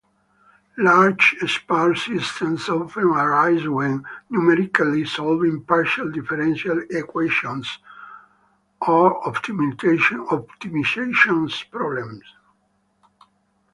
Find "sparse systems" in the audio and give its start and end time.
1.45-2.67